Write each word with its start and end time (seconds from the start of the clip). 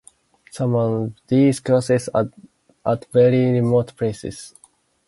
Some 0.49 0.73
of 0.73 1.13
these 1.27 1.59
crosses 1.59 2.09
are 2.11 2.27
at 2.87 3.05
very 3.11 3.51
remote 3.51 3.95
places. 3.95 4.55